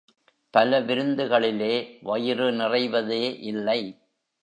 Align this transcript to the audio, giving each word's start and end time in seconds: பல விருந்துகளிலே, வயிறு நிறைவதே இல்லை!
பல 0.53 0.79
விருந்துகளிலே, 0.81 1.73
வயிறு 2.01 2.51
நிறைவதே 2.51 3.23
இல்லை! 3.43 3.81